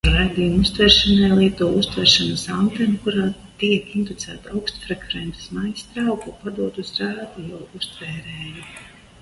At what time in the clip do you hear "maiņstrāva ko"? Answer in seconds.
5.59-6.35